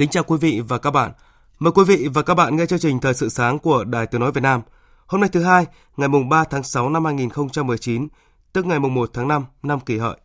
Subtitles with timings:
[0.00, 1.12] Kính chào quý vị và các bạn.
[1.58, 4.20] Mời quý vị và các bạn nghe chương trình Thời sự sáng của Đài Tiếng
[4.20, 4.62] Nói Việt Nam.
[5.06, 8.08] Hôm nay thứ hai, ngày mùng 3 tháng 6 năm 2019,
[8.52, 10.16] tức ngày mùng 1 tháng 5 năm kỷ hợi.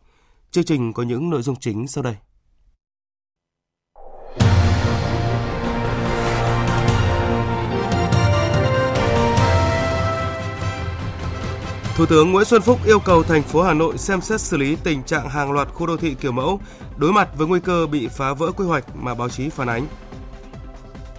[0.50, 2.16] Chương trình có những nội dung chính sau đây.
[11.96, 14.76] Thủ tướng Nguyễn Xuân Phúc yêu cầu thành phố Hà Nội xem xét xử lý
[14.84, 16.60] tình trạng hàng loạt khu đô thị kiểu mẫu
[16.96, 19.86] đối mặt với nguy cơ bị phá vỡ quy hoạch mà báo chí phản ánh.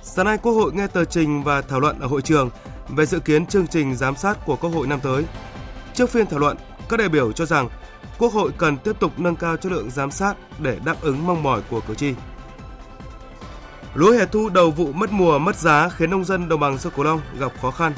[0.03, 2.49] Sáng nay, Quốc hội nghe tờ trình và thảo luận ở hội trường
[2.89, 5.25] về dự kiến chương trình giám sát của Quốc hội năm tới.
[5.93, 6.57] Trước phiên thảo luận,
[6.89, 7.69] các đại biểu cho rằng
[8.19, 11.43] Quốc hội cần tiếp tục nâng cao chất lượng giám sát để đáp ứng mong
[11.43, 12.13] mỏi của cử tri.
[13.93, 16.93] Lúa hè thu đầu vụ mất mùa mất giá khiến nông dân đồng bằng sông
[16.95, 17.93] Cửu Long gặp khó khăn.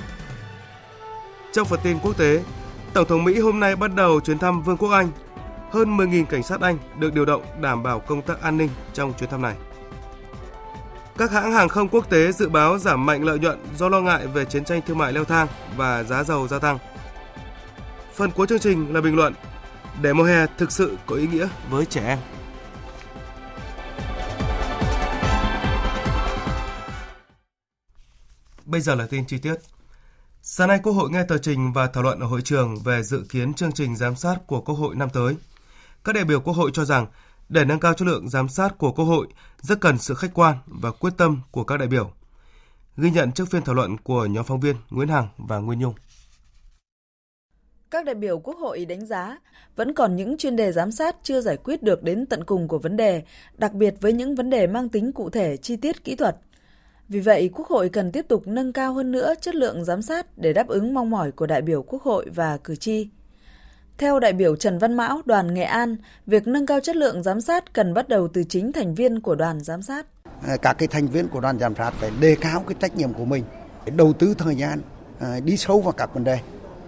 [1.53, 2.43] Trong phần tin quốc tế,
[2.93, 5.11] Tổng thống Mỹ hôm nay bắt đầu chuyến thăm Vương quốc Anh.
[5.71, 9.13] Hơn 10.000 cảnh sát Anh được điều động đảm bảo công tác an ninh trong
[9.13, 9.55] chuyến thăm này.
[11.17, 14.27] Các hãng hàng không quốc tế dự báo giảm mạnh lợi nhuận do lo ngại
[14.27, 16.77] về chiến tranh thương mại leo thang và giá dầu gia tăng.
[18.13, 19.33] Phần cuối chương trình là bình luận
[20.01, 22.19] để mùa hè thực sự có ý nghĩa với trẻ em.
[28.65, 29.55] Bây giờ là tin chi tiết.
[30.41, 33.23] Sáng nay, Quốc hội nghe tờ trình và thảo luận ở hội trường về dự
[33.29, 35.35] kiến chương trình giám sát của Quốc hội năm tới.
[36.03, 37.07] Các đại biểu Quốc hội cho rằng,
[37.49, 39.27] để nâng cao chất lượng giám sát của Quốc hội,
[39.61, 42.11] rất cần sự khách quan và quyết tâm của các đại biểu.
[42.97, 45.93] Ghi nhận trước phiên thảo luận của nhóm phóng viên Nguyễn Hằng và Nguyên Nhung.
[47.91, 49.37] Các đại biểu Quốc hội đánh giá
[49.75, 52.79] vẫn còn những chuyên đề giám sát chưa giải quyết được đến tận cùng của
[52.79, 53.23] vấn đề,
[53.57, 56.37] đặc biệt với những vấn đề mang tính cụ thể, chi tiết, kỹ thuật.
[57.09, 60.37] Vì vậy, Quốc hội cần tiếp tục nâng cao hơn nữa chất lượng giám sát
[60.37, 63.09] để đáp ứng mong mỏi của đại biểu Quốc hội và cử tri.
[63.97, 67.41] Theo đại biểu Trần Văn Mão, đoàn Nghệ An, việc nâng cao chất lượng giám
[67.41, 70.05] sát cần bắt đầu từ chính thành viên của đoàn giám sát.
[70.47, 73.13] À, các cái thành viên của đoàn giám sát phải đề cao cái trách nhiệm
[73.13, 73.43] của mình,
[73.95, 74.81] đầu tư thời gian,
[75.19, 76.39] à, đi sâu vào các vấn đề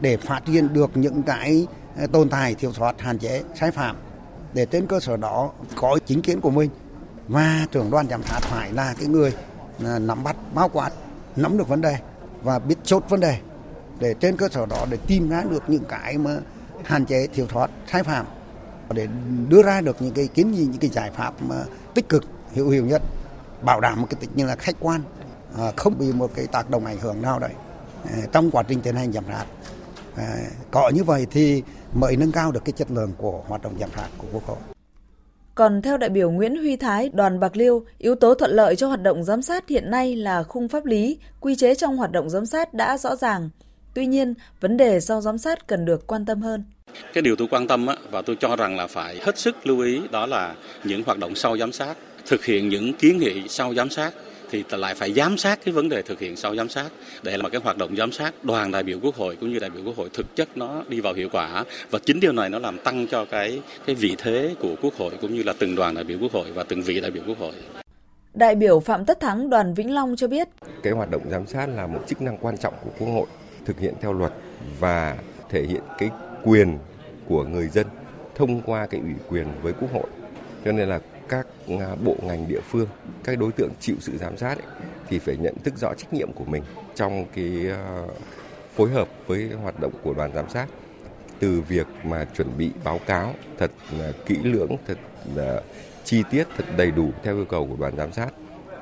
[0.01, 1.67] để phát hiện được những cái
[1.97, 3.95] à, tồn tại, thiếu sót, hạn chế, sai phạm
[4.53, 6.69] để trên cơ sở đó có chính kiến của mình
[7.27, 9.33] và trưởng đoàn giám sát phải là cái người
[9.85, 10.91] À, nắm bắt bao quát,
[11.35, 11.97] nắm được vấn đề
[12.43, 13.37] và biết chốt vấn đề
[13.99, 16.37] để trên cơ sở đó để tìm ra được những cái mà
[16.83, 18.25] hạn chế, thiếu sót, sai phạm
[18.93, 19.07] để
[19.49, 21.55] đưa ra được những cái kiến nghị, những cái giải pháp mà
[21.93, 23.01] tích cực, hữu hiệu nhất,
[23.61, 25.01] bảo đảm một cái tính như là khách quan
[25.57, 27.51] à, không bị một cái tác động ảnh hưởng nào đấy
[28.05, 29.45] à, trong quá trình tiến hành giám sát.
[30.71, 33.89] Có như vậy thì mới nâng cao được cái chất lượng của hoạt động giám
[33.95, 34.57] sát của quốc hội
[35.55, 38.87] còn theo đại biểu Nguyễn Huy Thái, đoàn Bạc Liêu, yếu tố thuận lợi cho
[38.87, 42.29] hoạt động giám sát hiện nay là khung pháp lý, quy chế trong hoạt động
[42.29, 43.49] giám sát đã rõ ràng.
[43.93, 46.63] Tuy nhiên, vấn đề sau giám sát cần được quan tâm hơn.
[47.13, 50.01] Cái điều tôi quan tâm và tôi cho rằng là phải hết sức lưu ý
[50.11, 53.89] đó là những hoạt động sau giám sát, thực hiện những kiến nghị sau giám
[53.89, 54.11] sát
[54.51, 56.89] thì lại phải giám sát cái vấn đề thực hiện sau giám sát.
[57.23, 59.69] Để mà cái hoạt động giám sát đoàn đại biểu quốc hội cũng như đại
[59.69, 61.63] biểu quốc hội thực chất nó đi vào hiệu quả.
[61.91, 65.11] Và chính điều này nó làm tăng cho cái cái vị thế của quốc hội
[65.21, 67.37] cũng như là từng đoàn đại biểu quốc hội và từng vị đại biểu quốc
[67.39, 67.53] hội.
[68.33, 70.47] Đại biểu Phạm Tất Thắng đoàn Vĩnh Long cho biết.
[70.83, 73.27] Cái hoạt động giám sát là một chức năng quan trọng của quốc hội
[73.65, 74.31] thực hiện theo luật
[74.79, 75.17] và
[75.49, 76.09] thể hiện cái
[76.43, 76.77] quyền
[77.27, 77.87] của người dân
[78.35, 80.07] thông qua cái ủy quyền với quốc hội.
[80.65, 80.99] Cho nên là
[81.31, 81.47] các
[81.79, 82.87] à, bộ ngành địa phương,
[83.23, 84.67] các đối tượng chịu sự giám sát ấy,
[85.07, 86.63] thì phải nhận thức rõ trách nhiệm của mình
[86.95, 88.03] trong cái à,
[88.75, 90.67] phối hợp với hoạt động của đoàn giám sát
[91.39, 94.97] từ việc mà chuẩn bị báo cáo thật à, kỹ lưỡng, thật
[96.03, 98.29] chi tiết, thật đầy đủ theo yêu cầu của đoàn giám sát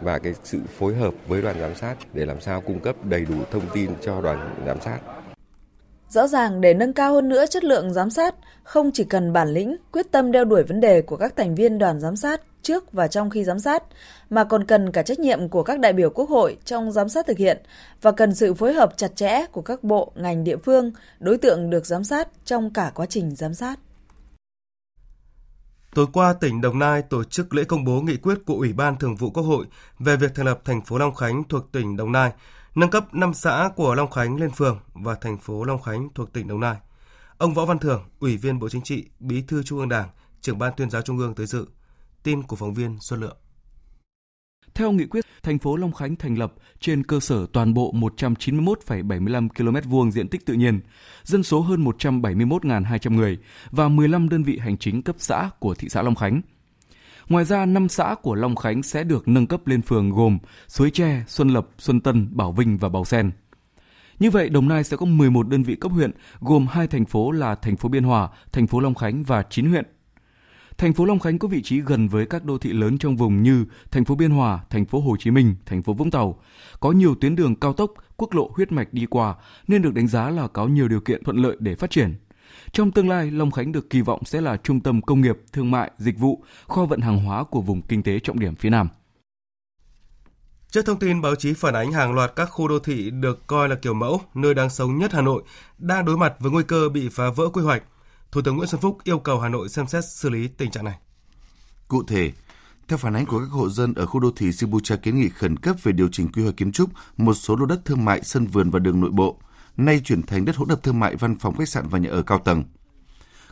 [0.02, 3.26] và cái sự phối hợp với đoàn giám sát để làm sao cung cấp đầy
[3.26, 5.00] đủ thông tin cho đoàn giám sát.
[6.10, 9.50] Rõ ràng để nâng cao hơn nữa chất lượng giám sát, không chỉ cần bản
[9.50, 12.92] lĩnh, quyết tâm đeo đuổi vấn đề của các thành viên đoàn giám sát trước
[12.92, 13.84] và trong khi giám sát,
[14.30, 17.28] mà còn cần cả trách nhiệm của các đại biểu quốc hội trong giám sát
[17.28, 17.58] thực hiện
[18.02, 21.70] và cần sự phối hợp chặt chẽ của các bộ, ngành địa phương, đối tượng
[21.70, 23.80] được giám sát trong cả quá trình giám sát.
[25.96, 28.98] Tối qua, tỉnh Đồng Nai tổ chức lễ công bố nghị quyết của Ủy ban
[28.98, 29.66] Thường vụ Quốc hội
[30.00, 32.32] về việc thành lập thành phố Long Khánh thuộc tỉnh Đồng Nai,
[32.76, 36.34] nâng cấp 5 xã của Long Khánh lên phường và thành phố Long Khánh thuộc
[36.34, 36.76] tỉnh Đồng Nai.
[37.38, 40.10] Ông Võ Văn Thưởng, Ủy viên Bộ Chính trị, Bí thư Trung ương Đảng,
[40.42, 41.66] trưởng ban tuyên giáo Trung ương tới dự.
[42.24, 43.38] Tin của phóng viên Xuân Lượng.
[44.74, 49.50] Theo nghị quyết, thành phố Long Khánh thành lập trên cơ sở toàn bộ 191,75
[49.50, 50.80] km vuông diện tích tự nhiên,
[51.24, 53.38] dân số hơn 171.200 người
[53.72, 56.42] và 15 đơn vị hành chính cấp xã của thị xã Long Khánh.
[57.30, 60.38] Ngoài ra, 5 xã của Long Khánh sẽ được nâng cấp lên phường gồm
[60.68, 63.32] Suối Tre, Xuân Lập, Xuân Tân, Bảo Vinh và Bảo Sen.
[64.20, 67.32] Như vậy, Đồng Nai sẽ có 11 đơn vị cấp huyện, gồm hai thành phố
[67.32, 69.86] là thành phố Biên Hòa, thành phố Long Khánh và 9 huyện.
[70.78, 73.44] Thành phố Long Khánh có vị trí gần với các đô thị lớn trong vùng
[73.44, 76.40] như thành phố Biên Hòa, thành phố Hồ Chí Minh, thành phố Vũng Tàu.
[76.80, 79.36] Có nhiều tuyến đường cao tốc, quốc lộ huyết mạch đi qua
[79.68, 82.16] nên được đánh giá là có nhiều điều kiện thuận lợi để phát triển.
[82.72, 85.72] Trong tương lai, Long Khánh được kỳ vọng sẽ là trung tâm công nghiệp, thương
[85.72, 88.88] mại, dịch vụ, kho vận hàng hóa của vùng kinh tế trọng điểm phía Nam.
[90.70, 93.70] Trước thông tin báo chí phản ánh hàng loạt các khu đô thị được coi
[93.70, 95.44] là kiểu mẫu, nơi đang sống nhất Hà Nội,
[95.78, 97.84] đang đối mặt với nguy cơ bị phá vỡ quy hoạch,
[98.32, 100.86] Thủ tướng Nguyễn Xuân Phúc yêu cầu Hà Nội xem xét xử lý tình trạng
[100.86, 100.98] này.
[101.88, 102.32] Cụ thể,
[102.88, 105.58] theo phản ánh của các hộ dân ở khu đô thị Sibucha kiến nghị khẩn
[105.58, 108.48] cấp về điều chỉnh quy hoạch kiến trúc một số lô đất thương mại, sân
[108.48, 109.40] vườn và đường nội bộ,
[109.86, 112.22] nay chuyển thành đất hỗn hợp thương mại, văn phòng, khách sạn và nhà ở
[112.22, 112.64] cao tầng.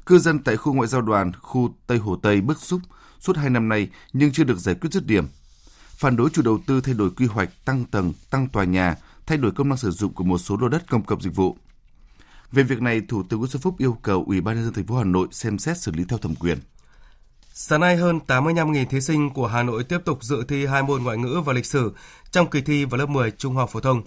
[0.06, 2.82] Cư dân tại khu ngoại giao đoàn, khu Tây Hồ Tây bức xúc
[3.20, 5.28] suốt hai năm nay nhưng chưa được giải quyết dứt điểm.
[5.98, 8.96] Phản đối chủ đầu tư thay đổi quy hoạch, tăng tầng, tăng tòa nhà,
[9.26, 11.58] thay đổi công năng sử dụng của một số lô đất công cộng dịch vụ.
[12.52, 14.86] Về việc này, Thủ tướng Nguyễn Xuân Phúc yêu cầu Ủy ban nhân dân thành
[14.86, 16.58] phố Hà Nội xem xét xử lý theo thẩm quyền.
[17.54, 21.04] Sáng nay hơn 85.000 thí sinh của Hà Nội tiếp tục dự thi hai môn
[21.04, 21.94] ngoại ngữ và lịch sử
[22.32, 24.02] trong kỳ thi vào lớp 10 trung học phổ thông.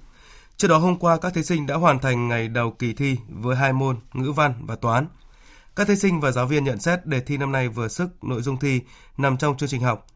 [0.60, 3.56] Trước đó hôm qua các thí sinh đã hoàn thành ngày đầu kỳ thi với
[3.56, 5.06] hai môn ngữ văn và toán.
[5.76, 8.42] Các thí sinh và giáo viên nhận xét đề thi năm nay vừa sức nội
[8.42, 8.80] dung thi
[9.18, 10.06] nằm trong chương trình học.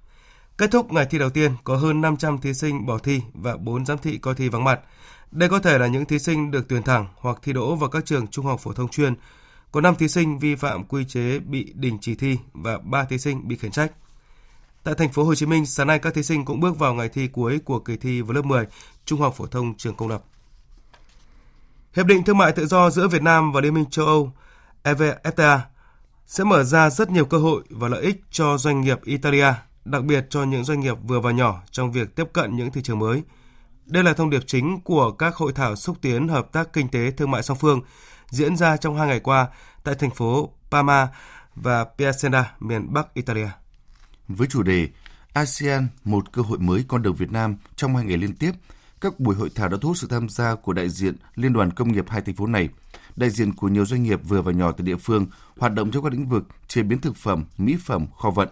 [0.59, 3.87] Kết thúc ngày thi đầu tiên có hơn 500 thí sinh bỏ thi và 4
[3.87, 4.81] giám thị coi thi vắng mặt.
[5.31, 8.07] Đây có thể là những thí sinh được tuyển thẳng hoặc thi đỗ vào các
[8.07, 9.15] trường trung học phổ thông chuyên.
[9.73, 13.19] Có 5 thí sinh vi phạm quy chế bị đình chỉ thi và 3 thí
[13.19, 13.93] sinh bị khiển trách.
[14.83, 17.09] Tại thành phố Hồ Chí Minh, sáng nay các thí sinh cũng bước vào ngày
[17.09, 18.67] thi cuối của kỳ thi vào lớp 10
[19.05, 20.25] trung học phổ thông trường công lập.
[21.97, 24.33] Hiệp định thương mại tự do giữa Việt Nam và Liên minh châu Âu
[24.85, 25.59] EVFTA
[26.27, 29.53] sẽ mở ra rất nhiều cơ hội và lợi ích cho doanh nghiệp Italia,
[29.85, 32.83] đặc biệt cho những doanh nghiệp vừa và nhỏ trong việc tiếp cận những thị
[32.83, 33.23] trường mới–
[33.87, 37.11] đây là thông điệp chính của các hội thảo xúc tiến hợp tác kinh tế
[37.11, 37.81] thương mại song phương
[38.29, 39.49] diễn ra trong hai ngày qua
[39.85, 41.09] tại thành phố Parma
[41.55, 43.49] và Piacenza, miền Bắc Italia.
[44.29, 44.89] Với chủ đề
[45.33, 48.53] ASEAN một cơ hội mới con đường Việt Nam trong hai ngày liên tiếp,
[49.05, 51.71] các buổi hội thảo đã thu hút sự tham gia của đại diện Liên đoàn
[51.71, 52.69] Công nghiệp hai thành phố này,
[53.17, 56.05] đại diện của nhiều doanh nghiệp vừa và nhỏ từ địa phương hoạt động trong
[56.05, 58.49] các lĩnh vực chế biến thực phẩm, mỹ phẩm, kho vận.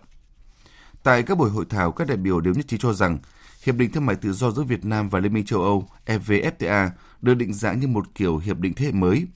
[1.02, 3.18] Tại các buổi hội thảo, các đại biểu đều nhất trí cho rằng
[3.62, 6.90] Hiệp định Thương mại Tự do giữa Việt Nam và Liên minh châu Âu EVFTA
[7.22, 9.26] được định dạng như một kiểu hiệp định thế hệ mới,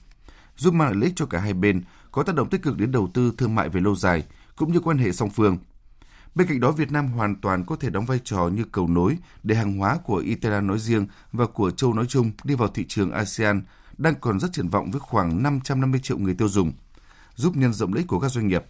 [0.57, 2.91] giúp mang lại lợi ích cho cả hai bên, có tác động tích cực đến
[2.91, 4.23] đầu tư thương mại về lâu dài,
[4.55, 5.57] cũng như quan hệ song phương.
[6.35, 9.17] Bên cạnh đó, Việt Nam hoàn toàn có thể đóng vai trò như cầu nối
[9.43, 12.85] để hàng hóa của Italia nói riêng và của châu nói chung đi vào thị
[12.87, 13.61] trường ASEAN
[13.97, 16.73] đang còn rất triển vọng với khoảng 550 triệu người tiêu dùng,
[17.35, 18.63] giúp nhân rộng lợi ích của các doanh nghiệp.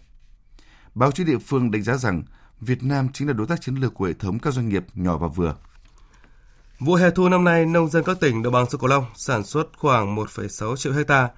[0.94, 2.22] Báo chí địa phương đánh giá rằng
[2.60, 5.18] Việt Nam chính là đối tác chiến lược của hệ thống các doanh nghiệp nhỏ
[5.18, 5.54] và vừa.
[6.78, 9.44] Vụ hè thu năm nay, nông dân các tỉnh đồng bằng sông Cửu Long sản
[9.44, 11.28] xuất khoảng 1,6 triệu hecta.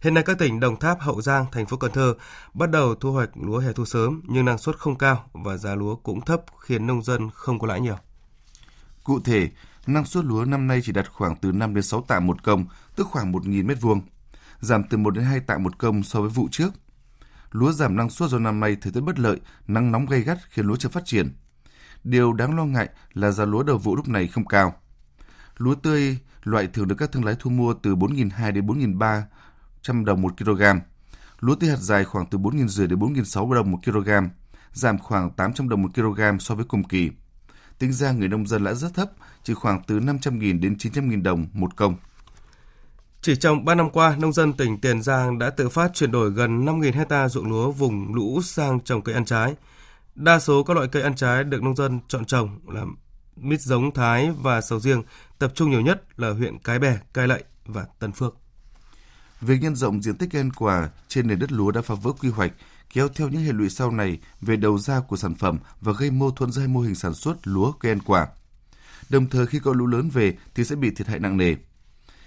[0.00, 2.14] Hiện nay các tỉnh Đồng Tháp, Hậu Giang, thành phố Cần Thơ
[2.54, 5.74] bắt đầu thu hoạch lúa hè thu sớm nhưng năng suất không cao và giá
[5.74, 7.96] lúa cũng thấp khiến nông dân không có lãi nhiều.
[9.04, 9.48] Cụ thể,
[9.86, 12.66] năng suất lúa năm nay chỉ đạt khoảng từ 5 đến 6 tạ một công,
[12.96, 14.00] tức khoảng 1.000 mét vuông,
[14.60, 16.70] giảm từ 1 đến 2 tạ một công so với vụ trước–
[17.50, 20.38] lúa giảm năng suất do năm nay thời tiết bất lợi, nắng nóng gay gắt
[20.50, 21.32] khiến lúa chưa phát triển.
[22.04, 24.74] Điều đáng lo ngại là giá lúa đầu vụ lúc này không cao.
[25.56, 29.22] Lúa tươi loại thường được các thương lái thu mua từ 4.200 đến 4.300
[30.04, 30.62] đồng một kg.
[31.40, 34.10] Lúa tía hạt dài khoảng từ 4.500 đến 4.600 đồng một kg,
[34.72, 37.10] giảm khoảng 800 đồng một kg so với cùng kỳ.
[37.78, 39.10] Tính ra người nông dân lãi rất thấp,
[39.42, 41.96] chỉ khoảng từ 500.000 đến 900.000 đồng một công.
[43.22, 46.30] Chỉ trong 3 năm qua, nông dân tỉnh Tiền Giang đã tự phát chuyển đổi
[46.30, 49.54] gần 5.000 hecta ruộng lúa vùng lũ sang trồng cây ăn trái.
[50.14, 52.84] Đa số các loại cây ăn trái được nông dân chọn trồng là
[53.36, 55.02] mít giống Thái và sầu riêng,
[55.38, 58.34] tập trung nhiều nhất là huyện Cái Bè, Cai Lậy và Tân Phước.
[59.40, 62.12] Việc nhân rộng diện tích cây ăn quả trên nền đất lúa đã phá vỡ
[62.12, 62.52] quy hoạch,
[62.90, 66.10] kéo theo những hệ lụy sau này về đầu ra của sản phẩm và gây
[66.10, 68.28] mâu thuẫn giữa hai mô hình sản xuất lúa cây ăn quả.
[69.08, 71.54] Đồng thời khi có lũ lớn về thì sẽ bị thiệt hại nặng nề.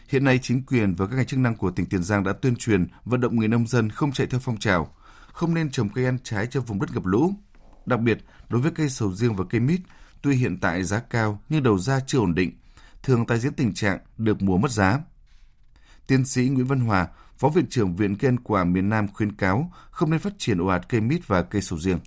[0.07, 2.55] Hiện nay, chính quyền và các ngành chức năng của tỉnh Tiền Giang đã tuyên
[2.55, 4.93] truyền vận động người nông dân không chạy theo phong trào,
[5.33, 7.33] không nên trồng cây ăn trái cho vùng đất ngập lũ.
[7.85, 8.17] Đặc biệt,
[8.49, 9.81] đối với cây sầu riêng và cây mít,
[10.21, 12.51] tuy hiện tại giá cao nhưng đầu ra chưa ổn định,
[13.03, 14.99] thường tái diễn tình trạng được mùa mất giá.
[16.11, 19.69] Tiến sĩ Nguyễn Văn Hòa, Phó Viện trưởng Viện Cây quả miền Nam khuyến cáo
[19.91, 21.97] không nên phát triển ồ ạt cây mít và cây sầu riêng.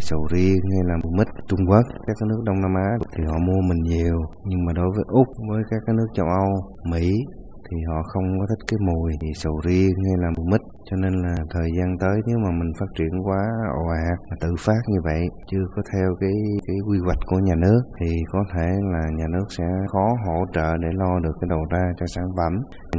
[0.00, 3.60] Sầu riêng hay là mít Trung Quốc, các nước Đông Nam Á thì họ mua
[3.68, 7.10] mình nhiều, nhưng mà đối với Úc với các nước châu Âu, Mỹ
[7.74, 10.60] thì họ không có thích cái mùi thì sầu riêng hay là mít.
[10.90, 13.42] Cho nên là thời gian tới nếu mà mình phát triển quá
[13.80, 16.32] ồ ạt mà tự phát như vậy, chưa có theo cái
[16.66, 20.44] cái quy hoạch của nhà nước, thì có thể là nhà nước sẽ khó hỗ
[20.54, 22.52] trợ để lo được cái đầu ra cho sản phẩm.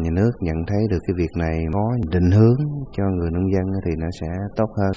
[0.04, 2.58] Nhà nước nhận thấy được cái việc này có định hướng
[2.98, 4.92] cho người nông dân thì nó sẽ tốt hơn.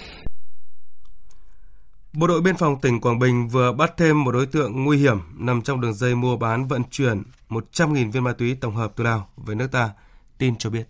[2.19, 5.17] Bộ đội biên phòng tỉnh Quảng Bình vừa bắt thêm một đối tượng nguy hiểm
[5.39, 9.05] nằm trong đường dây mua bán vận chuyển 100.000 viên ma túy tổng hợp từ
[9.05, 9.91] Lào về nước ta,
[10.39, 10.89] tin cho biết.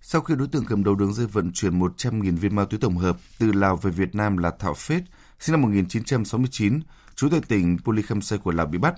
[0.00, 2.96] Sau khi đối tượng cầm đầu đường dây vận chuyển 100.000 viên ma túy tổng
[2.96, 5.02] hợp từ Lào về Việt Nam là Thảo Phết,
[5.40, 6.80] sinh năm 1969,
[7.14, 8.94] trú tại tỉnh Polikhamsay của Lào bị bắt.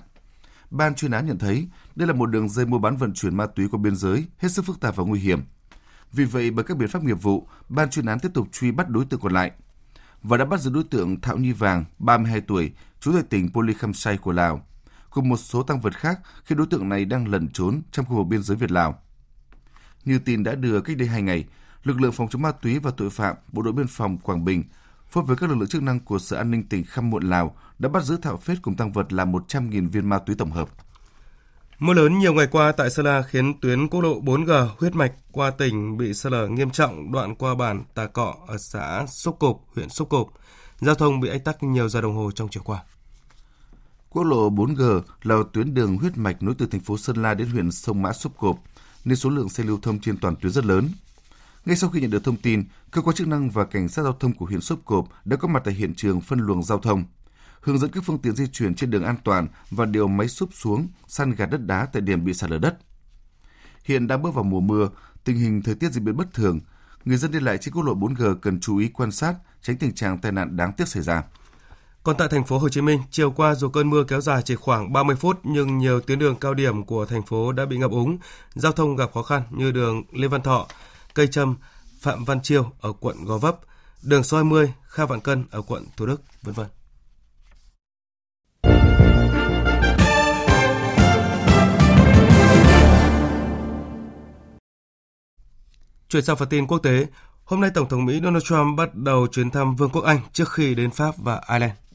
[0.71, 3.45] Ban chuyên án nhận thấy đây là một đường dây mua bán vận chuyển ma
[3.45, 5.41] túy qua biên giới hết sức phức tạp và nguy hiểm.
[6.11, 8.89] Vì vậy, bằng các biện pháp nghiệp vụ, ban chuyên án tiếp tục truy bắt
[8.89, 9.51] đối tượng còn lại–
[10.23, 14.17] và đã bắt giữ đối tượng Thảo Nhi Vàng, 32 tuổi, trú tại tỉnh Polikhamsay
[14.17, 14.65] của Lào,
[15.09, 18.15] cùng một số tăng vật khác khi đối tượng này đang lẩn trốn trong khu
[18.15, 19.01] vực biên giới Việt-Lào.
[20.05, 21.45] Như tin đã đưa cách đây hai ngày,
[21.83, 24.63] lực lượng phòng chống ma túy và tội phạm Bộ đội Biên phòng Quảng Bình
[25.09, 27.55] phối với các lực lượng chức năng của Sở An ninh tỉnh Khăm Muộn Lào
[27.79, 30.69] đã bắt giữ thảo Phết cùng tăng vật là 100.000 viên ma túy tổng hợp.
[31.79, 35.13] Mưa lớn nhiều ngày qua tại Sơn La khiến tuyến quốc lộ 4G huyết mạch
[35.31, 39.35] qua tỉnh bị sạt lở nghiêm trọng đoạn qua bản Tà Cọ ở xã Sốc
[39.39, 40.27] Cộp, huyện Sốc Cộp.
[40.79, 42.83] Giao thông bị ách tắc nhiều giờ đồng hồ trong chiều qua.
[44.09, 47.49] Quốc lộ 4G là tuyến đường huyết mạch nối từ thành phố Sơn La đến
[47.49, 48.59] huyện Sông Mã Sốp Cộp,
[49.05, 50.89] nên số lượng xe lưu thông trên toàn tuyến rất lớn.
[51.65, 54.13] Ngay sau khi nhận được thông tin, cơ quan chức năng và cảnh sát giao
[54.13, 57.03] thông của huyện Sốp Cộp đã có mặt tại hiện trường phân luồng giao thông–
[57.61, 60.49] hướng dẫn các phương tiện di chuyển trên đường an toàn và điều máy xúc
[60.53, 62.77] xuống săn gạt đất đá tại điểm bị sạt lở đất.
[63.83, 64.89] Hiện đang bước vào mùa mưa,
[65.23, 66.59] tình hình thời tiết diễn biến bất thường,
[67.05, 69.93] người dân đi lại trên quốc lộ 4G cần chú ý quan sát, tránh tình
[69.93, 71.23] trạng tai nạn đáng tiếc xảy ra.
[72.03, 74.55] Còn tại thành phố Hồ Chí Minh, chiều qua dù cơn mưa kéo dài chỉ
[74.55, 77.91] khoảng 30 phút nhưng nhiều tuyến đường cao điểm của thành phố đã bị ngập
[77.91, 78.17] úng,
[78.55, 80.67] giao thông gặp khó khăn như đường Lê Văn Thọ,
[81.13, 81.55] Cây Trâm,
[82.01, 83.59] Phạm Văn Chiêu ở quận Gò Vấp,
[84.01, 86.67] đường Soi 10, Kha Vạn Cân ở quận Thủ Đức, vân vân.
[96.09, 97.07] Chuyển sang phần tin quốc tế,
[97.43, 100.51] hôm nay Tổng thống Mỹ Donald Trump bắt đầu chuyến thăm Vương quốc Anh trước
[100.51, 101.88] khi đến Pháp và Ireland.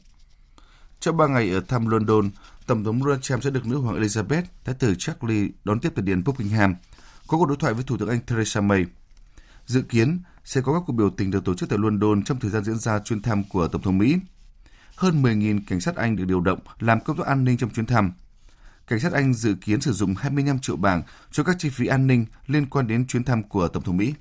[1.05, 2.29] Trong 3 ngày ở thăm London,
[2.65, 6.05] Tổng thống Donald Trump sẽ được nữ hoàng Elizabeth, thái tử Charles đón tiếp tại
[6.05, 6.75] Điện Buckingham,
[7.27, 8.85] có cuộc đối thoại với Thủ tướng Anh Theresa May.
[9.65, 12.51] Dự kiến sẽ có các cuộc biểu tình được tổ chức tại London trong thời
[12.51, 14.15] gian diễn ra chuyến thăm của Tổng thống Mỹ.
[14.95, 17.85] Hơn 10.000 cảnh sát Anh được điều động làm công tác an ninh trong chuyến
[17.85, 18.11] thăm–
[18.87, 22.07] cảnh sát Anh dự kiến sử dụng 25 triệu bảng cho các chi phí an
[22.07, 24.13] ninh liên quan đến chuyến thăm của Tổng thống Mỹ.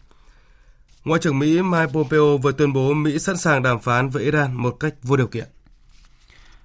[1.05, 4.55] Ngoại trưởng Mỹ Mike Pompeo vừa tuyên bố Mỹ sẵn sàng đàm phán với Iran
[4.55, 5.49] một cách vô điều kiện.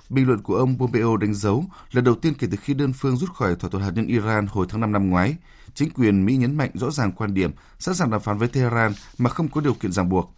[0.10, 3.18] Bình luận của ông Pompeo đánh dấu lần đầu tiên kể từ khi đơn phương
[3.18, 5.36] rút khỏi thỏa thuận hạt nhân Iran hồi tháng 5 năm ngoái.
[5.74, 8.94] Chính quyền Mỹ nhấn mạnh rõ ràng quan điểm sẵn sàng đàm phán với Tehran
[9.18, 10.36] mà không có điều kiện ràng buộc.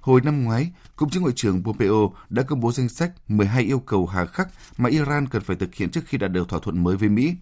[0.00, 3.80] Hồi năm ngoái, Cục trưởng Ngoại trưởng Pompeo đã công bố danh sách 12 yêu
[3.80, 4.48] cầu hà khắc
[4.78, 7.34] mà Iran cần phải thực hiện trước khi đạt được thỏa thuận mới với Mỹ.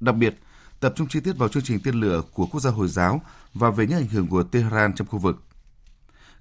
[0.00, 0.38] Đặc biệt,
[0.80, 3.22] tập trung chi tiết vào chương trình tên lửa của quốc gia Hồi giáo
[3.54, 5.42] và về những ảnh hưởng của Tehran trong khu vực.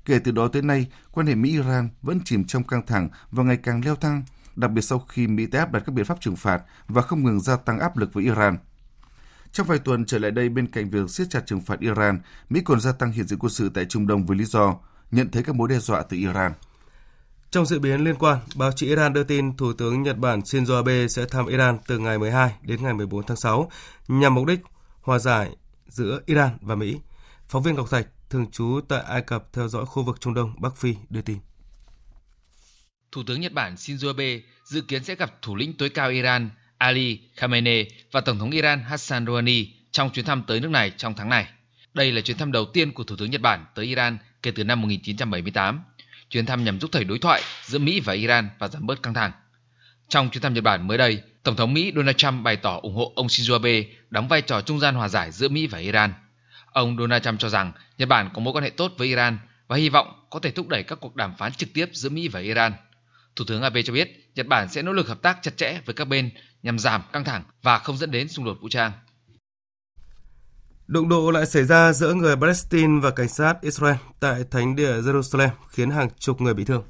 [0.05, 3.57] Kể từ đó tới nay, quan hệ Mỹ-Iran vẫn chìm trong căng thẳng và ngày
[3.57, 4.23] càng leo thang,
[4.55, 7.23] đặc biệt sau khi Mỹ đã áp đặt các biện pháp trừng phạt và không
[7.23, 8.57] ngừng gia tăng áp lực với Iran.
[9.51, 12.19] Trong vài tuần trở lại đây, bên cạnh việc siết chặt trừng phạt Iran,
[12.49, 14.75] Mỹ còn gia tăng hiện diện quân sự tại Trung Đông với lý do
[15.11, 16.53] nhận thấy các mối đe dọa từ Iran.
[17.51, 20.75] Trong dự biến liên quan, báo chí Iran đưa tin Thủ tướng Nhật Bản Shinzo
[20.75, 23.69] Abe sẽ thăm Iran từ ngày 12 đến ngày 14 tháng 6
[24.07, 24.59] nhằm mục đích
[25.01, 25.55] hòa giải
[25.87, 26.99] giữa Iran và Mỹ.
[27.47, 30.55] Phóng viên Ngọc Thạch, thường trú tại Ai Cập theo dõi khu vực Trung Đông,
[30.59, 31.37] Bắc Phi đưa tin.
[33.15, 36.49] Thủ tướng Nhật Bản Shinzo Abe dự kiến sẽ gặp thủ lĩnh tối cao Iran
[36.77, 41.13] Ali Khamenei và Tổng thống Iran Hassan Rouhani trong chuyến thăm tới nước này trong
[41.13, 41.47] tháng này.
[41.93, 44.63] Đây là chuyến thăm đầu tiên của Thủ tướng Nhật Bản tới Iran kể từ
[44.63, 45.83] năm 1978.
[46.29, 49.13] Chuyến thăm nhằm thúc đẩy đối thoại giữa Mỹ và Iran và giảm bớt căng
[49.13, 49.31] thẳng.
[50.09, 52.95] Trong chuyến thăm Nhật Bản mới đây, Tổng thống Mỹ Donald Trump bày tỏ ủng
[52.95, 56.13] hộ ông Shinzo Abe đóng vai trò trung gian hòa giải giữa Mỹ và Iran.
[56.65, 59.77] Ông Donald Trump cho rằng Nhật Bản có mối quan hệ tốt với Iran và
[59.77, 62.39] hy vọng có thể thúc đẩy các cuộc đàm phán trực tiếp giữa Mỹ và
[62.39, 62.73] Iran.
[63.35, 65.95] Thủ tướng Abe cho biết Nhật Bản sẽ nỗ lực hợp tác chặt chẽ với
[65.95, 66.29] các bên
[66.63, 68.91] nhằm giảm căng thẳng và không dẫn đến xung đột vũ trang.
[70.87, 75.01] Đụng độ lại xảy ra giữa người Palestine và cảnh sát Israel tại thánh địa
[75.01, 76.83] Jerusalem khiến hàng chục người bị thương.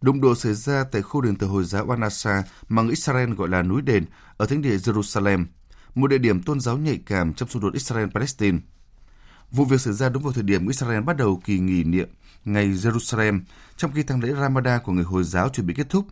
[0.00, 3.48] Đụng độ xảy ra tại khu đền thờ Hồi giáo Al-Aqsa mà người Israel gọi
[3.48, 4.04] là núi đền
[4.36, 5.44] ở thánh địa Jerusalem,
[5.94, 8.58] một địa điểm tôn giáo nhạy cảm trong xung đột Israel-Palestine.
[9.52, 12.08] Vụ việc xảy ra đúng vào thời điểm Israel bắt đầu kỳ nghỉ niệm
[12.44, 13.40] ngày Jerusalem,
[13.76, 16.06] trong khi tháng lễ Ramadan của người Hồi giáo chuẩn bị kết thúc.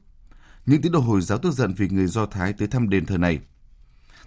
[0.66, 3.18] Những tín đồ Hồi giáo tức giận vì người Do Thái tới thăm đền thờ
[3.18, 3.40] này.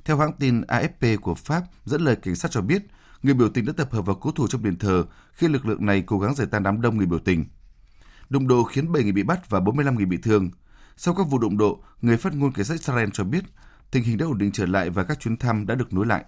[0.05, 2.81] Theo hãng tin AFP của Pháp dẫn lời cảnh sát cho biết,
[3.23, 5.85] người biểu tình đã tập hợp vào cố thủ trong đền thờ khi lực lượng
[5.85, 7.45] này cố gắng giải tán đám đông người biểu tình.
[8.29, 10.49] Đụng độ khiến 7 người bị bắt và 45 người bị thương.
[10.97, 13.43] Sau các vụ đụng độ, người phát ngôn cảnh sát Israel cho biết
[13.91, 16.25] tình hình đã ổn định trở lại và các chuyến thăm đã được nối lại.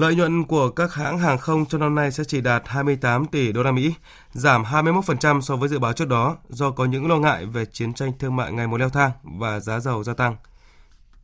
[0.00, 3.52] Lợi nhuận của các hãng hàng không trong năm nay sẽ chỉ đạt 28 tỷ
[3.52, 3.94] đô la Mỹ,
[4.32, 7.94] giảm 21% so với dự báo trước đó do có những lo ngại về chiến
[7.94, 10.36] tranh thương mại ngày một leo thang và giá dầu gia tăng.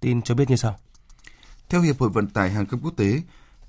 [0.01, 0.77] Tin cho biết như sau.
[1.69, 3.23] Theo Hiệp hội Vận tải Hàng không Quốc tế,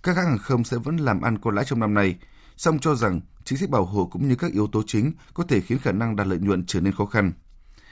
[0.03, 2.15] các hãng hàng không sẽ vẫn làm ăn có lãi trong năm nay,
[2.57, 5.61] song cho rằng chính sách bảo hộ cũng như các yếu tố chính có thể
[5.61, 7.31] khiến khả năng đạt lợi nhuận trở nên khó khăn.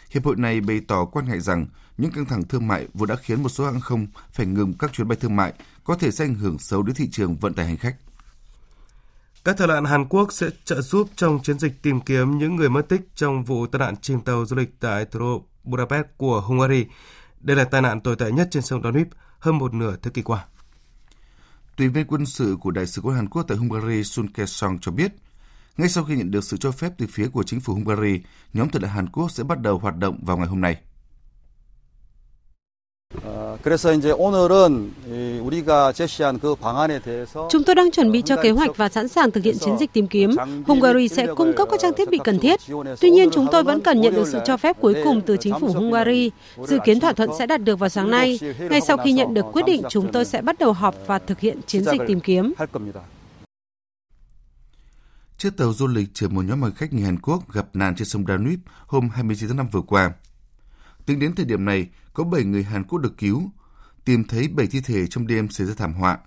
[0.10, 1.66] Hiệp hội này bày tỏ quan ngại rằng
[1.98, 4.94] những căng thẳng thương mại vốn đã khiến một số hãng không phải ngừng các
[4.94, 7.66] chuyến bay thương mại có thể sẽ ảnh hưởng xấu đến thị trường vận tải
[7.66, 7.96] hành khách.
[9.46, 12.70] Các thợ lặn Hàn Quốc sẽ trợ giúp trong chiến dịch tìm kiếm những người
[12.70, 16.42] mất tích trong vụ tai nạn chìm tàu du lịch tại thủ đô Budapest của
[16.42, 16.86] Hungary.
[17.40, 19.10] Đây là tai nạn tồi tệ nhất trên sông Danube
[19.40, 20.46] hơn một nửa thế kỷ qua.
[21.78, 24.92] Tùy viên quân sự của Đại sứ quán Hàn Quốc tại Hungary Sun Ke-song cho
[24.92, 25.12] biết,
[25.78, 28.22] ngay sau khi nhận được sự cho phép từ phía của chính phủ Hungary,
[28.54, 30.78] nhóm thợ lặn Hàn Quốc sẽ bắt đầu hoạt động vào ngày hôm nay.
[37.50, 39.94] Chúng tôi đang chuẩn bị cho kế hoạch và sẵn sàng thực hiện chiến dịch
[39.94, 40.36] tìm kiếm.
[40.68, 42.60] Hungary sẽ cung cấp các trang thiết bị cần thiết.
[43.02, 45.60] Tuy nhiên, chúng tôi vẫn cần nhận được sự cho phép cuối cùng từ chính
[45.60, 46.32] phủ Hungary.
[46.68, 48.40] Dự kiến thỏa thuận sẽ đạt được vào sáng nay.
[48.60, 51.40] Ngay sau khi nhận được quyết định, chúng tôi sẽ bắt đầu họp và thực
[51.40, 52.54] hiện chiến dịch tìm kiếm.
[55.46, 58.08] Chiếc tàu du lịch chở một nhóm hành khách người Hàn Quốc gặp nạn trên
[58.08, 60.14] sông Danube hôm 29 tháng 5 vừa qua.
[61.06, 63.50] Tính đến thời điểm này, có 7 người Hàn Quốc được cứu,
[64.06, 66.18] tìm thấy 7 thi thể trong đêm xảy ra thảm họa.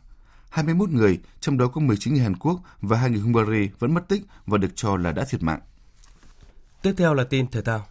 [0.50, 4.08] 21 người, trong đó có 19 người Hàn Quốc và 2 người Hungary vẫn mất
[4.08, 5.60] tích và được cho là đã thiệt mạng.
[6.82, 7.86] Tiếp theo là tin thể thao.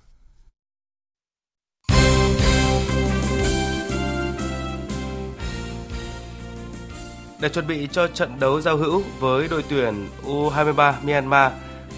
[7.40, 11.52] Để chuẩn bị cho trận đấu giao hữu với đội tuyển U23 Myanmar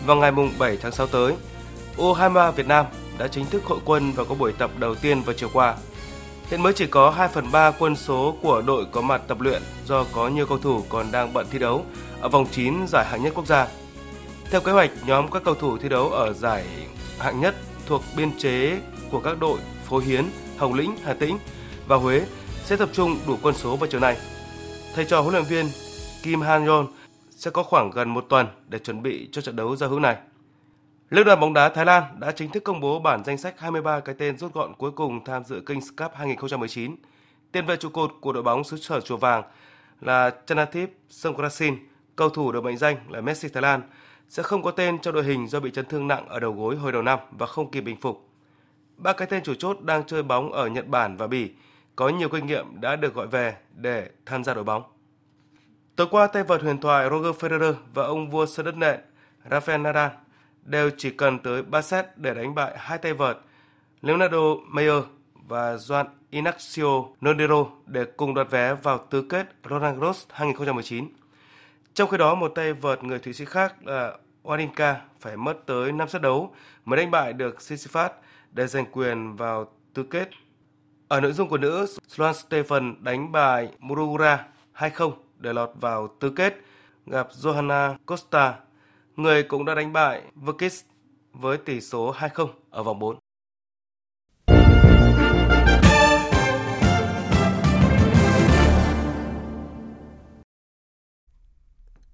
[0.05, 1.33] vào ngày 7 tháng 6 tới,
[1.97, 2.85] U23 Việt Nam
[3.17, 5.75] đã chính thức hội quân và có buổi tập đầu tiên vào chiều qua.
[6.49, 9.61] Hiện mới chỉ có 2 phần 3 quân số của đội có mặt tập luyện
[9.85, 11.85] do có nhiều cầu thủ còn đang bận thi đấu
[12.21, 13.67] ở vòng 9 giải hạng nhất quốc gia.
[14.51, 16.65] Theo kế hoạch, nhóm các cầu thủ thi đấu ở giải
[17.19, 18.79] hạng nhất thuộc biên chế
[19.11, 20.25] của các đội Phố Hiến,
[20.57, 21.37] Hồng Lĩnh, Hà Tĩnh
[21.87, 22.21] và Huế
[22.65, 24.17] sẽ tập trung đủ quân số vào chiều nay.
[24.95, 25.65] Thầy trò huấn luyện viên
[26.23, 26.87] Kim Han Yon
[27.29, 30.17] sẽ có khoảng gần một tuần để chuẩn bị cho trận đấu giao hữu này.
[31.09, 33.99] Liên đoàn bóng đá Thái Lan đã chính thức công bố bản danh sách 23
[33.99, 36.95] cái tên rút gọn cuối cùng tham dự Kings Cup 2019.
[37.51, 39.43] Tiền vệ trụ cột của đội bóng xứ sở chùa vàng
[40.01, 41.75] là Chanathip Songkrasin,
[42.15, 43.81] cầu thủ được mệnh danh là Messi Thái Lan,
[44.29, 46.75] sẽ không có tên trong đội hình do bị chấn thương nặng ở đầu gối
[46.75, 48.29] hồi đầu năm và không kịp bình phục.
[48.97, 51.49] Ba cái tên chủ chốt đang chơi bóng ở Nhật Bản và Bỉ
[51.99, 54.83] có nhiều kinh nghiệm đã được gọi về để tham gia đội bóng.
[55.95, 58.99] Tối qua, tay vợt huyền thoại Roger Federer và ông vua sân đất nện
[59.49, 60.09] Rafael Nadal
[60.63, 63.37] đều chỉ cần tới 3 set để đánh bại hai tay vợt
[64.01, 70.25] Leonardo Mayer và Juan Inacio Nodero để cùng đoạt vé vào tứ kết Roland Garros
[70.29, 71.07] 2019.
[71.93, 75.91] Trong khi đó, một tay vợt người Thụy Sĩ khác là Wawrinka phải mất tới
[75.91, 78.11] 5 set đấu mới đánh bại được Sisyphus
[78.51, 80.29] để giành quyền vào tứ kết.
[81.09, 86.29] Ở nội dung của nữ, Sloane Stephen đánh bại Murugura 2-0 để lọt vào tứ
[86.29, 86.55] kết
[87.05, 88.59] gặp Johanna Costa
[89.15, 90.81] người cũng đã đánh bại Vukis
[91.33, 93.15] với tỷ số 2-0 ở vòng 4.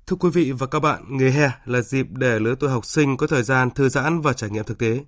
[0.07, 3.17] Thưa quý vị và các bạn, nghề hè là dịp để lứa tuổi học sinh
[3.17, 4.99] có thời gian thư giãn và trải nghiệm thực tế.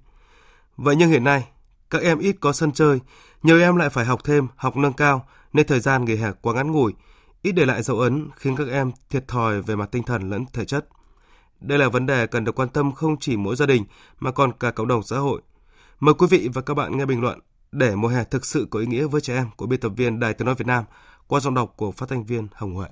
[0.78, 1.44] Vậy nhưng hiện nay,
[1.90, 3.00] các em ít có sân chơi,
[3.44, 6.54] nhiều em lại phải học thêm, học nâng cao nên thời gian nghỉ hè quá
[6.54, 6.94] ngắn ngủi,
[7.42, 10.46] ít để lại dấu ấn khiến các em thiệt thòi về mặt tinh thần lẫn
[10.54, 10.88] thể chất.
[11.60, 13.84] Đây là vấn đề cần được quan tâm không chỉ mỗi gia đình
[14.20, 15.42] mà còn cả cộng đồng xã hội.
[16.00, 17.40] Mời quý vị và các bạn nghe bình luận
[17.72, 20.20] để mùa hè thực sự có ý nghĩa với trẻ em của biên tập viên
[20.20, 20.84] Đài Tiếng nói Việt Nam
[21.28, 22.88] qua giọng đọc của phát thanh viên Hồng Huệ.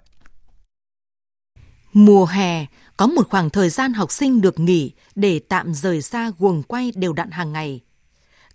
[1.94, 2.66] Mùa hè
[2.98, 6.92] có một khoảng thời gian học sinh được nghỉ để tạm rời xa guồng quay
[6.96, 7.82] đều đặn hàng ngày.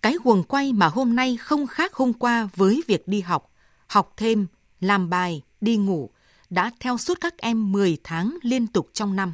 [0.03, 3.53] Cái guồng quay mà hôm nay không khác hôm qua với việc đi học,
[3.87, 4.47] học thêm,
[4.81, 6.11] làm bài, đi ngủ
[6.51, 9.33] đã theo suốt các em 10 tháng liên tục trong năm.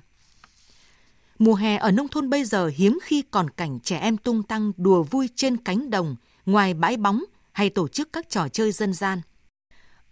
[1.38, 4.72] Mùa hè ở nông thôn bây giờ hiếm khi còn cảnh trẻ em tung tăng
[4.76, 8.92] đùa vui trên cánh đồng, ngoài bãi bóng hay tổ chức các trò chơi dân
[8.92, 9.20] gian.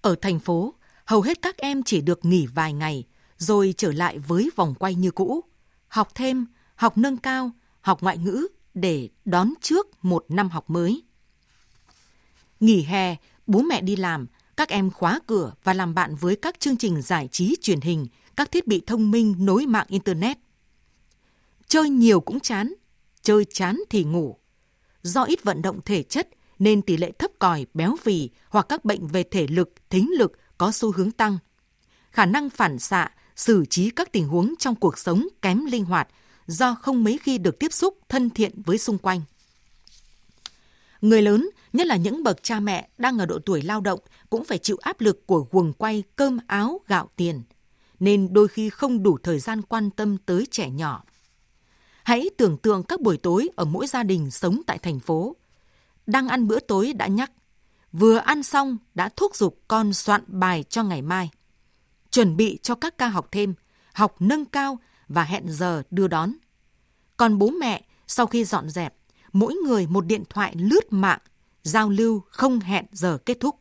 [0.01, 3.05] Ở thành phố, hầu hết các em chỉ được nghỉ vài ngày,
[3.39, 5.45] rồi trở lại với vòng quay như cũ.
[5.89, 11.03] Học thêm, học nâng cao, học ngoại ngữ để đón trước một năm học mới.
[12.61, 16.61] Nghỉ hè, bố mẹ đi làm, các em khóa cửa và làm bạn với các
[16.61, 18.07] chương trình giải trí truyền hình,
[18.37, 20.39] các thiết bị thông minh nối mạng Internet.
[21.69, 22.75] Chơi nhiều cũng chán,
[23.23, 24.37] chơi chán thì ngủ.
[25.03, 28.85] Do ít vận động thể chất nên tỷ lệ thấp còi, béo phì hoặc các
[28.85, 31.39] bệnh về thể lực, thính lực có xu hướng tăng.
[32.11, 36.09] Khả năng phản xạ, xử trí các tình huống trong cuộc sống kém linh hoạt
[36.47, 39.21] do không mấy khi được tiếp xúc thân thiện với xung quanh.
[41.01, 44.45] Người lớn, nhất là những bậc cha mẹ đang ở độ tuổi lao động cũng
[44.45, 47.43] phải chịu áp lực của guồng quay cơm áo gạo tiền,
[48.01, 51.05] nên đôi khi không đủ thời gian quan tâm tới trẻ nhỏ.
[52.05, 55.37] Hãy tưởng tượng các buổi tối ở mỗi gia đình sống tại thành phố.
[56.07, 57.33] Đang ăn bữa tối đã nhắc,
[57.93, 61.31] vừa ăn xong đã thúc giục con soạn bài cho ngày mai.
[62.11, 63.55] Chuẩn bị cho các ca học thêm,
[63.93, 64.79] học nâng cao
[65.09, 66.33] và hẹn giờ đưa đón.
[67.17, 68.95] Còn bố mẹ, sau khi dọn dẹp,
[69.33, 71.19] mỗi người một điện thoại lướt mạng,
[71.63, 73.57] giao lưu không hẹn giờ kết thúc.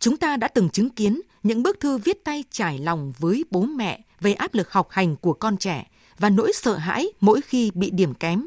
[0.00, 3.62] Chúng ta đã từng chứng kiến những bức thư viết tay trải lòng với bố
[3.62, 7.70] mẹ về áp lực học hành của con trẻ và nỗi sợ hãi mỗi khi
[7.74, 8.46] bị điểm kém.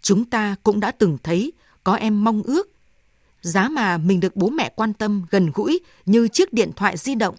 [0.00, 1.52] Chúng ta cũng đã từng thấy
[1.84, 2.70] có em mong ước
[3.42, 7.14] giá mà mình được bố mẹ quan tâm gần gũi như chiếc điện thoại di
[7.14, 7.34] động.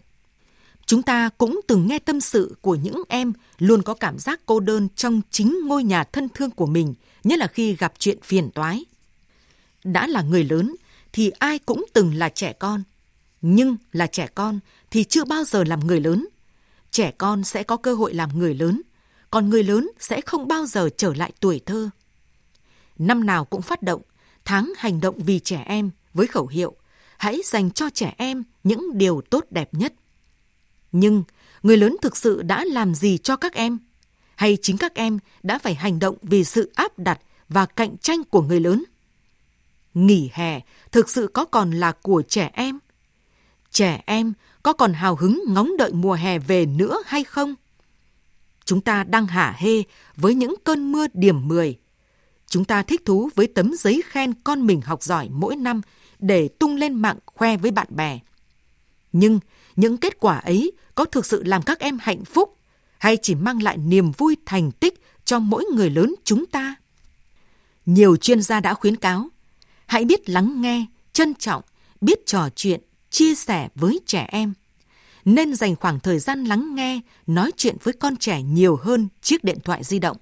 [0.92, 4.60] Chúng ta cũng từng nghe tâm sự của những em luôn có cảm giác cô
[4.60, 8.52] đơn trong chính ngôi nhà thân thương của mình, nhất là khi gặp chuyện phiền
[8.52, 8.86] toái.
[9.84, 10.76] Đã là người lớn
[11.14, 12.84] thì ai cũng từng là trẻ con,
[13.42, 16.28] nhưng là trẻ con thì chưa bao giờ làm người lớn.
[16.92, 18.82] Trẻ con sẽ có cơ hội làm người lớn,
[19.30, 21.90] còn người lớn sẽ không bao giờ trở lại tuổi thơ.
[22.98, 24.02] Năm nào cũng phát động
[24.46, 26.76] tháng hành động vì trẻ em với khẩu hiệu
[27.18, 29.94] hãy dành cho trẻ em những điều tốt đẹp nhất.
[30.92, 31.24] Nhưng,
[31.64, 33.78] người lớn thực sự đã làm gì cho các em?
[34.36, 38.24] Hay chính các em đã phải hành động vì sự áp đặt và cạnh tranh
[38.24, 38.84] của người lớn?
[39.94, 40.60] Nghỉ hè
[40.92, 42.80] thực sự có còn là của trẻ em?
[43.72, 47.56] Trẻ em có còn hào hứng ngóng đợi mùa hè về nữa hay không?
[48.66, 49.84] Chúng ta đang hả hê
[50.16, 51.78] với những cơn mưa điểm 10.
[52.48, 55.82] Chúng ta thích thú với tấm giấy khen con mình học giỏi mỗi năm
[56.20, 58.20] để tung lên mạng khoe với bạn bè.
[59.12, 59.39] Nhưng
[59.76, 62.58] những kết quả ấy có thực sự làm các em hạnh phúc
[62.97, 66.76] hay chỉ mang lại niềm vui thành tích cho mỗi người lớn chúng ta?
[67.86, 69.30] Nhiều chuyên gia đã khuyến cáo,
[69.88, 71.62] hãy biết lắng nghe, trân trọng,
[72.02, 74.54] biết trò chuyện, chia sẻ với trẻ em.
[75.26, 79.43] Nên dành khoảng thời gian lắng nghe, nói chuyện với con trẻ nhiều hơn chiếc
[79.43, 80.17] điện thoại di động.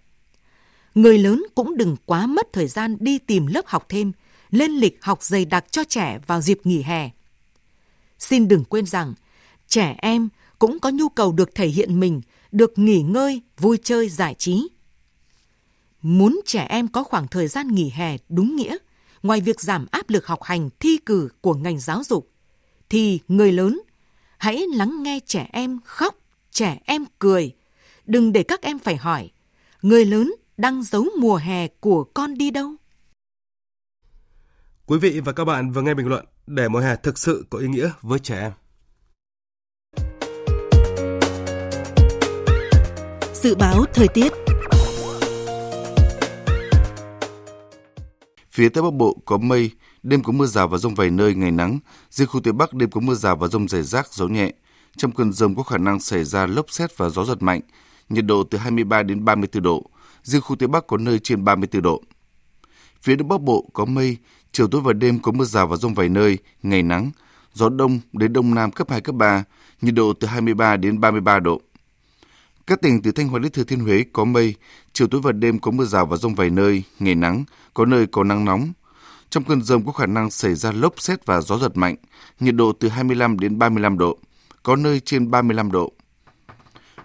[0.95, 4.11] Người lớn cũng đừng quá mất thời gian đi tìm lớp học thêm,
[4.51, 7.09] lên lịch học dày đặc cho trẻ vào dịp nghỉ hè.
[8.19, 9.13] Xin đừng quên rằng,
[9.67, 10.29] trẻ em
[10.59, 14.67] cũng có nhu cầu được thể hiện mình, được nghỉ ngơi, vui chơi, giải trí.
[16.01, 18.77] Muốn trẻ em có khoảng thời gian nghỉ hè đúng nghĩa,
[19.23, 22.31] ngoài việc giảm áp lực học hành thi cử của ngành giáo dục,
[22.89, 23.81] thì người lớn
[24.37, 26.15] hãy lắng nghe trẻ em khóc,
[26.51, 27.55] trẻ em cười.
[28.05, 29.29] Đừng để các em phải hỏi,
[29.81, 32.71] người lớn đang giấu mùa hè của con đi đâu?
[34.85, 37.59] Quý vị và các bạn vừa nghe bình luận để mùa hè thực sự có
[37.59, 38.51] ý nghĩa với trẻ em.
[43.33, 44.33] Dự báo thời tiết
[48.51, 49.71] Phía Tây Bắc Bộ có mây,
[50.03, 51.79] đêm có mưa rào và rông vài nơi, ngày nắng.
[52.09, 54.51] Riêng khu Tây Bắc đêm có mưa rào và rông rải rác, gió nhẹ.
[54.97, 57.61] Trong cơn rông có khả năng xảy ra lốc xét và gió giật mạnh.
[58.09, 59.89] Nhiệt độ từ 23 đến 34 độ.
[60.23, 62.01] Riêng khu Tây Bắc có nơi trên 34 độ.
[63.01, 64.17] Phía Đông Bắc Bộ có mây,
[64.51, 67.11] chiều tối và đêm có mưa rào và rông vài nơi, ngày nắng.
[67.53, 69.43] Gió đông đến đông nam cấp 2, cấp 3,
[69.81, 71.61] nhiệt độ từ 23 đến 33 độ.
[72.67, 74.55] Các tỉnh từ Thanh Hóa đến Thừa Thiên Huế có mây,
[74.93, 78.07] chiều tối và đêm có mưa rào và rông vài nơi, ngày nắng, có nơi
[78.07, 78.71] có nắng nóng.
[79.29, 81.95] Trong cơn rông có khả năng xảy ra lốc xét và gió giật mạnh,
[82.39, 84.17] nhiệt độ từ 25 đến 35 độ,
[84.63, 85.93] có nơi trên 35 độ.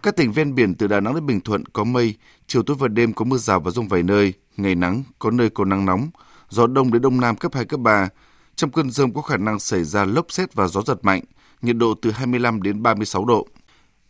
[0.03, 2.15] Các tỉnh ven biển từ Đà Nẵng đến Bình Thuận có mây,
[2.47, 5.51] chiều tối và đêm có mưa rào và rông vài nơi, ngày nắng, có nơi
[5.51, 6.11] có nắng nóng,
[6.49, 8.09] gió đông đến đông nam cấp 2, cấp 3.
[8.57, 11.23] Trong cơn rông có khả năng xảy ra lốc xét và gió giật mạnh,
[11.63, 13.47] nhiệt độ từ 25 đến 36 độ.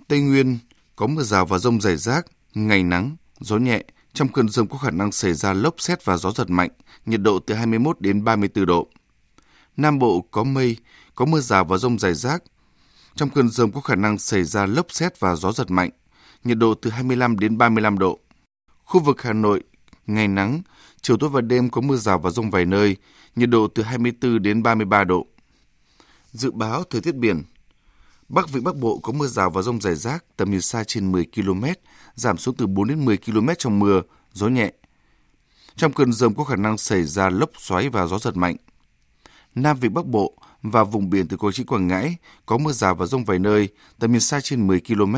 [0.08, 0.58] Tây Nguyên
[0.96, 3.84] có mưa rào và rông rải rác, ngày nắng, gió nhẹ.
[4.12, 6.70] Trong cơn rông có khả năng xảy ra lốc xét và gió giật mạnh,
[7.06, 8.88] nhiệt độ từ 21 đến 34 độ.
[9.76, 10.76] Nam Bộ có mây,
[11.14, 12.42] có mưa rào và rông rải rác.
[13.14, 15.90] Trong cơn rông có khả năng xảy ra lốc xét và gió giật mạnh,
[16.44, 18.18] nhiệt độ từ 25 đến 35 độ.
[18.84, 19.62] Khu vực Hà Nội,
[20.06, 20.62] ngày nắng,
[21.04, 22.96] chiều tối và đêm có mưa rào và rông vài nơi,
[23.36, 25.26] nhiệt độ từ 24 đến 33 độ.
[26.32, 27.42] Dự báo thời tiết biển
[28.28, 31.12] Bắc Vịnh Bắc Bộ có mưa rào và rông rải rác, tầm nhìn xa trên
[31.12, 31.64] 10 km,
[32.14, 34.72] giảm xuống từ 4 đến 10 km trong mưa, gió nhẹ.
[35.76, 38.56] Trong cơn rông có khả năng xảy ra lốc xoáy và gió giật mạnh.
[39.54, 42.94] Nam Vịnh Bắc Bộ và vùng biển từ Quảng Trị Quảng Ngãi có mưa rào
[42.94, 45.16] và rông vài nơi, tầm nhìn xa trên 10 km,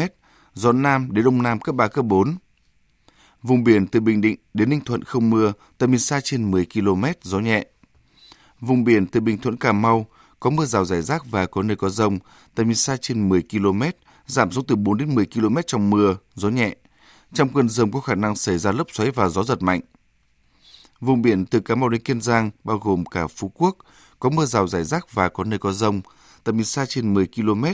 [0.54, 2.36] gió Nam đến Đông Nam cấp 3, cấp 4.
[3.42, 6.66] Vùng biển từ Bình Định đến Ninh Thuận không mưa, tầm nhìn xa trên 10
[6.74, 7.66] km, gió nhẹ.
[8.60, 10.06] Vùng biển từ Bình Thuận Cà Mau
[10.40, 12.18] có mưa rào rải rác và có nơi có rông,
[12.54, 13.82] tầm nhìn xa trên 10 km,
[14.26, 16.76] giảm xuống từ 4 đến 10 km trong mưa, gió nhẹ.
[17.34, 19.80] Trong cơn rông có khả năng xảy ra lốc xoáy và gió giật mạnh.
[21.00, 23.76] Vùng biển từ Cà Mau đến Kiên Giang, bao gồm cả Phú Quốc,
[24.18, 26.00] có mưa rào rải rác và có nơi có rông,
[26.44, 27.64] tầm nhìn xa trên 10 km,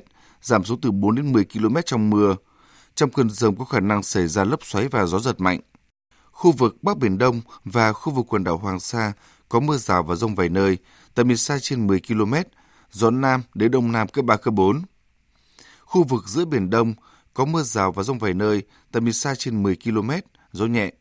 [0.43, 2.37] giảm xuống từ 4 đến 10 km trong mưa.
[2.95, 5.61] Trong cơn rông có khả năng xảy ra lốc xoáy và gió giật mạnh.
[6.31, 9.13] Khu vực Bắc Biển Đông và khu vực quần đảo Hoàng Sa
[9.49, 10.79] có mưa rào và rông vài nơi,
[11.15, 12.35] tầm nhìn xa trên 10 km,
[12.91, 14.83] gió Nam đến Đông Nam cấp 3, cấp 4.
[15.81, 16.95] Khu vực giữa Biển Đông
[17.35, 20.11] có mưa rào và rông vài nơi, tầm nhìn xa trên 10 km,
[20.53, 20.93] gió nhẹ.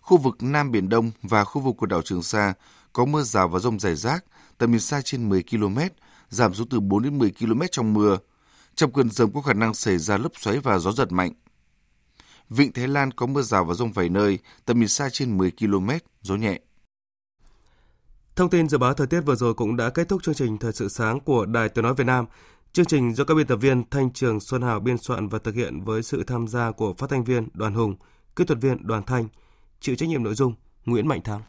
[0.00, 2.54] Khu vực Nam Biển Đông và khu vực quần đảo Trường Sa
[2.92, 4.24] có mưa rào và rông rải rác,
[4.58, 5.78] tầm nhìn xa trên 10 km,
[6.28, 8.18] giảm xuống từ 4 đến 10 km trong mưa.
[8.78, 11.32] Trong cơn rông có khả năng xảy ra lốc xoáy và gió giật mạnh.
[12.50, 15.50] Vịnh Thái Lan có mưa rào và rông vài nơi, tầm nhìn xa trên 10
[15.50, 15.90] km,
[16.22, 16.60] gió nhẹ.
[18.36, 20.72] Thông tin dự báo thời tiết vừa rồi cũng đã kết thúc chương trình Thời
[20.72, 22.26] sự sáng của Đài Tiếng Nói Việt Nam.
[22.72, 25.54] Chương trình do các biên tập viên Thanh Trường Xuân Hào biên soạn và thực
[25.54, 27.96] hiện với sự tham gia của phát thanh viên Đoàn Hùng,
[28.36, 29.28] kỹ thuật viên Đoàn Thanh,
[29.80, 31.42] chịu trách nhiệm nội dung Nguyễn Mạnh Thắng.